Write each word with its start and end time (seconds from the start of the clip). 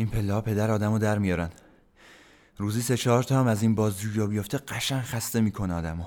این 0.00 0.08
پله 0.08 0.40
پدر 0.40 0.70
آدمو 0.70 0.98
در 0.98 1.18
میارن. 1.18 1.50
روزی 2.56 2.82
سه 2.82 2.96
چهار 2.96 3.22
تا 3.22 3.40
هم 3.40 3.46
از 3.46 3.62
این 3.62 3.74
بازجویا 3.74 4.26
بیفته 4.26 4.58
قشن 4.58 5.00
خسته 5.00 5.40
می‌کنه 5.40 5.74
آدمو. 5.74 6.04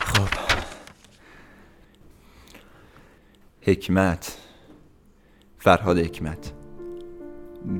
خب. 0.00 0.28
حکمت. 3.60 4.38
فرهاد 5.58 5.98
حکمت. 5.98 6.52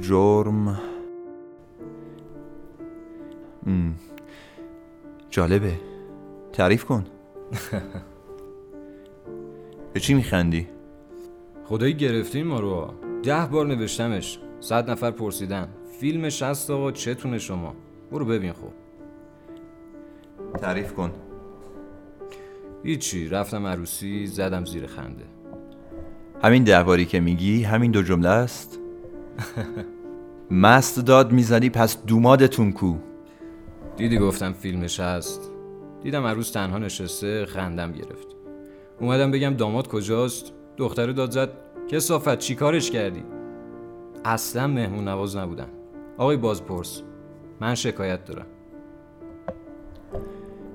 جرم. 0.01 0.81
جالبه. 5.31 5.81
تعریف 6.53 6.84
کن. 6.84 7.05
به 9.92 10.01
چی 10.01 10.14
میخندی؟ 10.14 10.69
خدایی 11.64 11.95
گرفتین 11.95 12.47
ما 12.47 12.61
رو 12.61 12.95
ده 13.23 13.47
بار 13.47 13.67
نوشتمش. 13.67 14.39
صد 14.61 14.91
نفر 14.91 15.11
پرسیدن. 15.11 15.69
فیلمش 16.01 16.42
هست 16.42 16.70
آقا 16.70 16.92
چتونه 16.92 17.39
شما؟ 17.39 17.75
برو 18.12 18.25
ببین 18.25 18.53
خوب. 18.53 18.73
تعریف 20.61 20.92
کن. 20.92 21.12
هیچی. 22.84 23.29
رفتم 23.29 23.67
عروسی 23.67 24.27
زدم 24.27 24.64
زیر 24.64 24.87
خنده. 24.87 25.25
همین 26.42 26.64
ده 26.64 27.05
که 27.05 27.20
میگی 27.20 27.62
همین 27.62 27.91
دو 27.91 28.03
جمله 28.03 28.29
است؟ 28.29 28.79
مست 30.51 31.07
داد 31.07 31.33
می‌زنی 31.33 31.70
پس 31.70 32.05
دومادتون 32.05 32.73
کو. 32.73 32.95
دیدی 33.97 34.19
گفتم 34.19 34.53
فیلمش 34.53 35.01
هست 35.01 35.51
دیدم 36.03 36.25
عروس 36.25 36.51
تنها 36.51 36.79
نشسته 36.79 37.47
خندم 37.47 37.92
گرفت. 37.92 38.27
اومدم 39.01 39.31
بگم 39.31 39.55
داماد 39.55 39.89
کجاست؟ 39.89 40.53
دختر 40.77 41.12
داد 41.12 41.31
زد 41.31 41.48
کسافت 41.88 42.38
چی 42.38 42.55
کارش 42.55 42.91
کردی؟ 42.91 43.25
اصلا 44.25 44.66
مهمون 44.66 45.08
نواز 45.08 45.36
نبودن. 45.36 45.69
آقای 46.19 46.36
بازپرس 46.36 47.02
من 47.61 47.74
شکایت 47.74 48.24
دارم. 48.24 48.46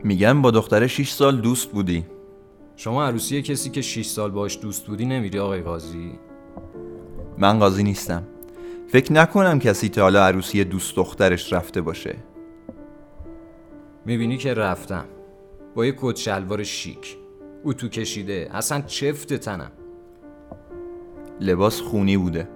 میگم 0.04 0.42
با 0.42 0.52
دختر 0.52 0.88
6 0.88 1.10
سال 1.10 1.42
دوست 1.42 1.72
بودی. 1.72 2.06
شما 2.76 3.06
عروسی 3.06 3.42
کسی 3.42 3.70
که 3.70 3.82
6 3.82 4.06
سال 4.06 4.32
باش 4.32 4.60
دوست 4.62 4.86
بودی 4.88 5.06
نمیری 5.06 5.40
آقای 5.40 5.62
قاضی؟ 5.62 6.20
من 7.38 7.60
قاضی 7.60 7.84
نیستم. 7.84 8.24
فکر 8.88 9.14
نکنم 9.14 9.60
کسی 9.60 9.90
تا 9.90 10.02
حالا 10.02 10.26
عروسی 10.26 10.64
دوست 10.64 10.96
دخترش 10.96 11.54
رفته 11.54 11.82
باشه. 11.82 12.16
می‌بینی 14.06 14.38
که 14.38 14.54
رفتم. 14.54 15.06
با 15.76 15.86
یه 15.86 15.96
کت 15.98 16.16
شلوار 16.16 16.64
شیک. 16.64 17.18
تو 17.78 17.88
کشیده. 17.90 18.50
اصلا 18.52 18.82
چفت 18.82 19.34
تنم. 19.34 19.72
لباس 21.42 21.82
خونی 21.82 22.18
بوده. 22.18 22.50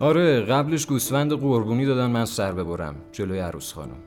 آره 0.00 0.40
قبلش 0.40 0.86
گوسفند 0.86 1.32
قربونی 1.32 1.86
دادن 1.86 2.06
من 2.06 2.24
سر 2.24 2.52
ببرم 2.52 2.94
جلوی 3.12 3.38
عروس 3.38 3.72
خانم. 3.72 3.98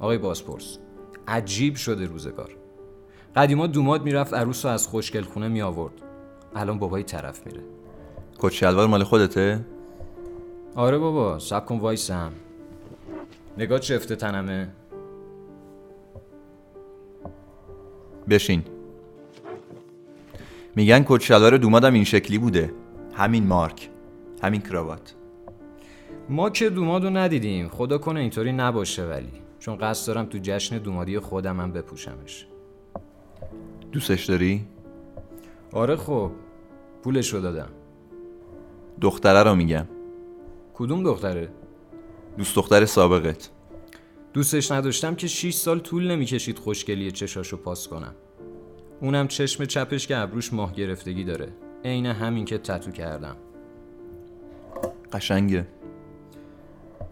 آقای 0.00 0.18
بازپرس 0.18 0.78
عجیب 1.28 1.74
شده 1.74 2.04
روزگار. 2.04 2.56
قدیما 3.36 3.66
دوماد 3.66 4.02
می‌رفت 4.02 4.34
عروس 4.34 4.64
رو 4.64 4.70
از 4.70 4.86
خوشگل 4.86 5.22
خونه 5.22 5.48
می 5.48 5.62
آورد 5.62 5.94
الان 6.54 6.78
بابای 6.78 7.02
طرف 7.02 7.46
میره. 7.46 7.60
کت 8.38 8.52
شلوار 8.52 8.86
مال 8.86 9.04
خودته؟ 9.04 9.64
آره 10.74 10.98
بابا 10.98 11.38
سب 11.38 11.66
کن 11.66 11.78
وایسم. 11.78 12.32
نگاه 13.58 13.78
چفته 13.78 14.16
تنمه 14.16 14.68
بشین. 18.28 18.64
میگن 20.76 21.04
کت 21.08 21.20
شلوار 21.20 21.56
دومادم 21.56 21.94
این 21.94 22.04
شکلی 22.04 22.38
بوده. 22.38 22.72
همین 23.14 23.46
مارک. 23.46 23.90
همین 24.42 24.60
کراوات. 24.60 25.14
ما 26.28 26.50
که 26.50 26.70
دومادو 26.70 27.10
ندیدیم. 27.10 27.68
خدا 27.68 27.98
کنه 27.98 28.20
اینطوری 28.20 28.52
نباشه 28.52 29.06
ولی. 29.06 29.32
چون 29.58 29.76
قصد 29.76 30.06
دارم 30.06 30.26
تو 30.26 30.38
جشن 30.42 30.78
دومادی 30.78 31.18
خودم 31.18 31.60
هم 31.60 31.72
بپوشمش. 31.72 32.46
دوستش 33.92 34.24
داری؟ 34.24 34.66
آره 35.72 35.96
خب. 35.96 36.30
پولش 37.02 37.34
رو 37.34 37.40
دادم. 37.40 37.68
دختره 39.00 39.42
رو 39.42 39.54
میگم. 39.54 39.86
کدوم 40.74 41.02
دختره؟ 41.02 41.48
دوست 42.38 42.56
دختر 42.56 42.84
سابقت. 42.84 43.50
دوستش 44.32 44.70
نداشتم 44.72 45.14
که 45.14 45.26
6 45.26 45.54
سال 45.54 45.78
طول 45.78 46.10
نمی‌کشید 46.10 46.58
خوشگلی 46.58 47.10
چشاشو 47.12 47.56
پاس 47.56 47.88
کنم. 47.88 48.14
اونم 49.00 49.28
چشم 49.28 49.64
چپش 49.64 50.06
که 50.06 50.16
ابروش 50.16 50.52
ماه 50.52 50.74
گرفتگی 50.74 51.24
داره. 51.24 51.48
عین 51.84 52.06
همین 52.06 52.44
که 52.44 52.58
تتو 52.58 52.90
کردم. 52.90 53.36
قشنگه. 55.12 55.66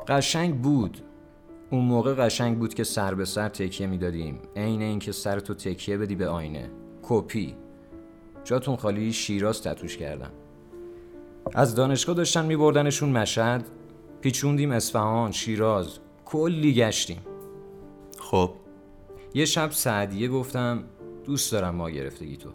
قشنگ 0.08 0.54
بود. 0.54 0.98
اون 1.70 1.84
موقع 1.84 2.14
قشنگ 2.14 2.58
بود 2.58 2.74
که 2.74 2.84
سر 2.84 3.14
به 3.14 3.24
سر 3.24 3.48
تکیه 3.48 3.86
می‌دادیم. 3.86 4.38
عین 4.56 4.82
اینکه 4.82 5.12
سرتو 5.12 5.54
تکیه 5.54 5.98
بدی 5.98 6.14
به 6.14 6.28
آینه. 6.28 6.70
کپی. 7.02 7.56
جاتون 8.44 8.76
خالی 8.76 9.12
شیراز 9.12 9.62
تتوش 9.62 9.96
کردم. 9.96 10.30
از 11.54 11.74
دانشگاه 11.74 12.14
داشتن 12.16 12.46
میبردنشون 12.46 13.08
مشهد. 13.08 13.64
پیچوندیم 14.20 14.72
اصفهان 14.72 15.32
شیراز. 15.32 15.98
کلی 16.24 16.74
گشتیم. 16.74 17.20
خب. 18.18 18.50
یه 19.34 19.44
شب 19.44 19.70
سعدیه 19.70 20.28
گفتم 20.28 20.84
دوست 21.24 21.52
دارم 21.52 21.74
ما 21.74 21.90
گرفتگی 21.90 22.36
تو. 22.36 22.50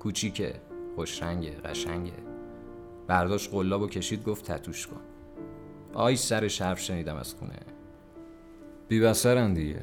کوچیکه 0.00 0.54
خوشرنگه 0.96 1.50
قشنگه. 1.50 2.12
برداشت 3.06 3.50
قلاب 3.50 3.82
و 3.82 3.86
کشید 3.86 4.24
گفت 4.24 4.50
تتوش 4.50 4.86
کن. 4.86 5.00
آی 5.94 6.16
سر 6.16 6.48
شرف 6.48 6.80
شنیدم 6.80 7.16
از 7.16 7.34
خونه. 7.34 7.58
بی 8.88 9.00
بسرن 9.00 9.54
دیگه. 9.54 9.82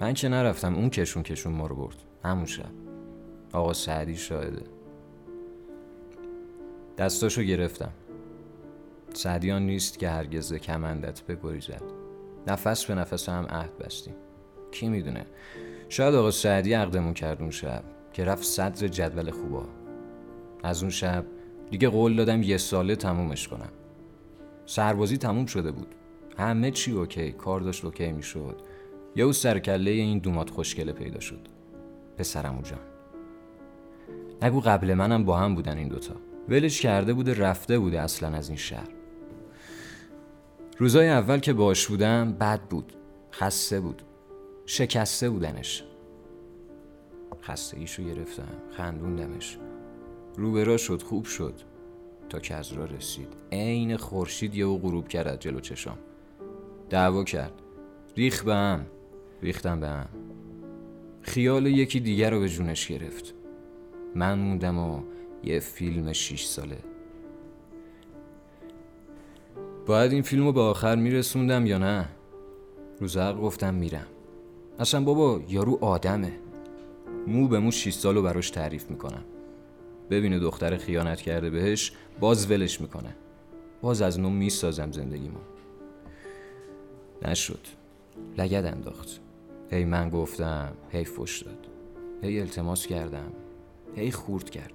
من 0.00 0.14
که 0.14 0.28
نرفتم 0.28 0.74
اون 0.74 0.90
کشون 0.90 1.22
کشون 1.22 1.52
ما 1.52 1.66
رو 1.66 1.76
برد. 1.76 1.96
همون 2.24 2.46
شب. 2.46 2.70
آقا 3.52 3.72
سعدی 3.72 4.16
شاهده. 4.16 4.62
دستاشو 6.98 7.42
گرفتم. 7.42 7.92
سعدیان 9.12 9.62
نیست 9.62 9.98
که 9.98 10.08
هرگز 10.08 10.54
کمندت 10.54 11.22
بگریزد. 11.22 11.82
نفس 12.46 12.84
به 12.84 12.94
نفس 12.94 13.28
هم 13.28 13.46
عهد 13.50 13.78
بستیم. 13.78 14.14
کی 14.70 14.88
می‌دونه؟ 14.88 15.26
شاید 15.88 16.14
آقا 16.14 16.30
سعدی 16.30 16.72
عقدمون 16.72 17.14
کرد 17.14 17.40
اون 17.40 17.50
شب 17.50 17.84
که 18.12 18.24
رفت 18.24 18.44
صدر 18.44 18.88
جدول 18.88 19.30
خوبا. 19.30 19.64
از 20.62 20.82
اون 20.82 20.90
شب 20.90 21.24
دیگه 21.70 21.88
قول 21.88 22.16
دادم 22.16 22.42
یه 22.42 22.56
ساله 22.56 22.96
تمومش 22.96 23.48
کنم. 23.48 23.72
سربازی 24.66 25.16
تموم 25.16 25.46
شده 25.46 25.70
بود. 25.70 25.94
همه 26.38 26.70
چی 26.70 26.92
اوکی 26.92 27.32
کار 27.32 27.60
داشت 27.60 27.84
اوکی 27.84 28.12
می‌شد. 28.12 28.56
یه 29.16 29.24
او 29.24 29.32
سرکله 29.32 29.90
این 29.90 30.18
دومات 30.18 30.50
خوشگله 30.50 30.92
پیدا 30.92 31.20
شد. 31.20 31.48
پسرمو 32.18 32.62
جان. 32.62 32.78
نگو 34.42 34.60
قبل 34.60 34.94
منم 34.94 35.24
با 35.24 35.38
هم 35.38 35.54
بودن 35.54 35.78
این 35.78 35.88
دوتا. 35.88 36.14
ولش 36.48 36.80
کرده 36.80 37.12
بوده 37.12 37.34
رفته 37.34 37.78
بوده 37.78 38.00
اصلا 38.00 38.36
از 38.36 38.48
این 38.48 38.58
شهر. 38.58 38.88
روزای 40.78 41.08
اول 41.08 41.38
که 41.38 41.52
باش 41.52 41.86
بودم 41.86 42.32
بد 42.32 42.60
بود. 42.60 42.92
خسته 43.32 43.80
بود. 43.80 44.02
شکسته 44.66 45.30
بودنش. 45.30 45.84
خسته 47.42 47.78
ایشو 47.78 48.02
گرفتم 48.02 48.48
خندوندمش. 48.76 49.58
روبرا 50.36 50.76
شد 50.76 51.02
خوب 51.02 51.24
شد. 51.24 51.54
تا 52.28 52.38
که 52.38 52.54
از 52.54 52.72
را 52.72 52.84
رسید. 52.84 53.28
عین 53.52 53.96
خورشید 53.96 54.54
یه 54.54 54.66
و 54.66 54.78
غروب 54.78 55.08
کرد 55.08 55.28
از 55.28 55.38
جلو 55.38 55.60
چشام. 55.60 55.98
دعوا 56.90 57.24
کرد. 57.24 57.52
ریخ 58.16 58.44
به 58.44 58.54
هم. 58.54 58.86
ریختم 59.42 59.80
به 59.80 59.88
هم. 59.88 60.08
خیال 61.22 61.66
یکی 61.66 62.00
دیگر 62.00 62.30
رو 62.30 62.40
به 62.40 62.48
جونش 62.48 62.88
گرفت. 62.88 63.34
من 64.14 64.38
موندم 64.38 64.78
و 64.78 65.02
یه 65.44 65.60
فیلم 65.60 66.12
شیش 66.12 66.44
ساله. 66.44 66.78
باید 69.86 70.12
این 70.12 70.22
فیلم 70.22 70.44
رو 70.44 70.52
به 70.52 70.60
آخر 70.60 70.96
میرسوندم 70.96 71.66
یا 71.66 71.78
نه؟ 71.78 72.08
روزق 73.00 73.40
گفتم 73.40 73.74
میرم. 73.74 74.06
اصلا 74.78 75.04
بابا 75.04 75.40
یارو 75.48 75.78
آدمه. 75.80 76.32
مو 77.26 77.48
به 77.48 77.58
مو 77.58 77.70
6 77.70 77.92
سالو 77.92 78.22
براش 78.22 78.50
تعریف 78.50 78.90
می‌کنم. 78.90 79.24
ببینه 80.10 80.38
دختر 80.38 80.76
خیانت 80.76 81.20
کرده 81.20 81.50
بهش 81.50 81.92
باز 82.20 82.50
ولش 82.50 82.80
می‌کنه. 82.80 83.16
باز 83.82 84.02
از 84.02 84.20
نو 84.20 84.30
می‌سازم 84.30 84.92
زندگیمو. 84.92 85.38
نشد. 87.22 87.66
لگد 88.38 88.64
انداخت. 88.74 89.20
هی 89.70 89.84
من 89.84 90.10
گفتم 90.10 90.72
هی 90.90 91.04
فش 91.04 91.42
داد. 91.42 91.66
هی 92.22 92.40
التماس 92.40 92.86
کردم. 92.86 93.32
هی 93.96 94.10
خورد 94.10 94.50
کرد. 94.50 94.72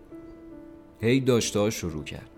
هی 1.01 1.19
داشته 1.19 1.69
شروع 1.69 2.03
کرد. 2.03 2.29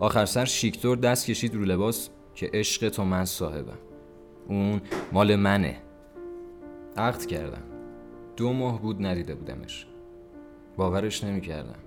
آخر 0.00 0.24
سر 0.24 0.44
شیکتور 0.44 0.96
دست 0.96 1.26
کشید 1.26 1.54
رو 1.54 1.64
لباس 1.64 2.08
که 2.34 2.50
عشق 2.52 2.88
تو 2.88 3.04
من 3.04 3.24
صاحبم. 3.24 3.78
اون 4.48 4.80
مال 5.12 5.36
منه. 5.36 5.76
عقد 6.96 7.26
کردم. 7.26 7.62
دو 8.36 8.52
ماه 8.52 8.82
بود 8.82 9.06
ندیده 9.06 9.34
بودمش. 9.34 9.86
باورش 10.76 11.24
نمی‌کردم. 11.24 11.78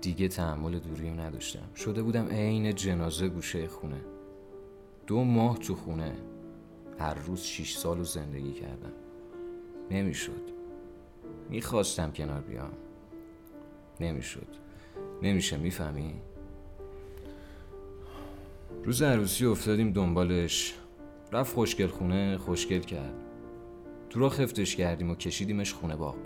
دیگه 0.00 0.28
تحمل 0.28 0.78
دوریم 0.78 1.20
نداشتم. 1.20 1.74
شده 1.76 2.02
بودم 2.02 2.28
عین 2.28 2.74
جنازه 2.74 3.28
گوشه 3.28 3.66
خونه. 3.66 4.00
دو 5.06 5.24
ماه 5.24 5.58
تو 5.58 5.74
خونه. 5.74 6.16
هر 6.98 7.14
روز 7.14 7.40
شیش 7.40 7.76
سال 7.76 7.98
رو 7.98 8.04
زندگی 8.04 8.52
کردم. 8.52 8.92
نمی‌شد. 9.90 10.50
می‌خواستم 11.50 12.12
کنار 12.12 12.40
بیام. 12.40 12.72
نمی‌شد. 14.00 14.46
نمیشه 15.22 15.56
می‌فهمی؟ 15.56 16.14
روز 18.84 19.02
عروسی 19.02 19.46
افتادیم 19.46 19.92
دنبالش. 19.92 20.74
رفت 21.32 21.54
خوشگل 21.54 21.86
خونه 21.86 22.36
خوشگل 22.36 22.80
کرد. 22.80 23.14
تو 24.10 24.20
را 24.20 24.28
خفتش 24.28 24.76
کردیم 24.76 25.10
و 25.10 25.14
کشیدیمش 25.14 25.72
خونه 25.72 25.96
باغ. 25.96 26.16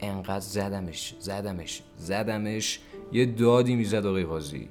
انقدر 0.00 0.40
زدمش 0.40 1.14
زدمش 1.18 1.82
زدمش 1.96 2.80
یه 3.12 3.26
دادی 3.26 3.74
می‌زد 3.76 4.06
آقای 4.06 4.24
قاضی. 4.24 4.68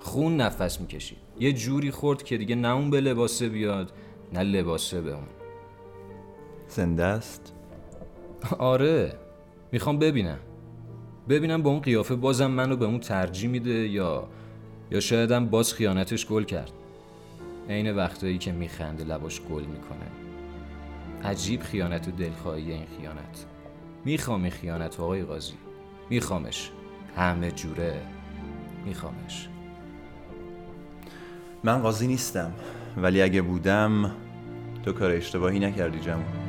خون 0.00 0.36
نفس 0.36 0.80
می‌کشید. 0.80 1.18
یه 1.40 1.52
جوری 1.52 1.90
خورد 1.90 2.22
که 2.22 2.36
دیگه 2.36 2.54
نه 2.54 2.68
اون 2.68 2.90
به 2.90 3.00
لباسه 3.00 3.48
بیاد 3.48 3.92
نه 4.32 4.42
لباسه 4.42 5.00
به 5.00 5.14
اون. 5.14 5.26
زنده 6.68 7.04
است؟ 7.04 7.54
آره. 8.58 9.12
می‌خوام 9.72 9.98
ببینم. 9.98 10.38
ببینم 11.28 11.62
با 11.62 11.70
اون 11.70 11.80
قیافه 11.80 12.14
بازم 12.14 12.50
منو 12.50 12.76
به 12.76 12.84
اون 12.84 13.00
ترجیح 13.00 13.50
میده 13.50 13.88
یا 13.88 14.28
یا 14.90 15.00
شایدم 15.00 15.46
باز 15.46 15.74
خیانتش 15.74 16.26
گل 16.26 16.44
کرد. 16.44 16.72
عین 17.68 17.96
وقتایی 17.96 18.38
که 18.38 18.52
میخنده 18.52 19.04
لباش 19.04 19.40
گل 19.40 19.62
می‌کنه. 19.62 20.29
عجیب 21.24 21.62
خیانت 21.62 22.08
و 22.08 22.10
دلخواهی 22.10 22.72
این 22.72 22.86
خیانت. 22.98 23.46
می‌خوام 24.04 24.42
این 24.42 24.50
خیانت 24.50 25.00
آقای 25.00 25.22
قاضی. 25.22 25.54
میخوامش. 26.10 26.70
همه 27.16 27.50
جوره. 27.50 28.02
میخوامش. 28.84 29.48
من 31.64 31.82
قاضی 31.82 32.06
نیستم 32.06 32.52
ولی 32.96 33.22
اگه 33.22 33.42
بودم 33.42 34.10
تو 34.82 34.92
کار 34.92 35.10
اشتباهی 35.10 35.58
نکردی 35.58 36.00
جمع 36.00 36.39